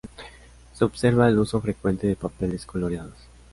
[0.73, 3.17] Se observa el uso frecuente de papeles coloreados.